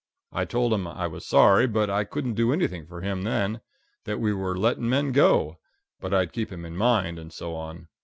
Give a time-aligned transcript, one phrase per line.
[0.31, 3.61] I told him I was sorry, but I couldn't do anything for him then;
[4.05, 5.59] that we were letting men go,
[5.99, 7.87] but I'd keep him in mind, and so on.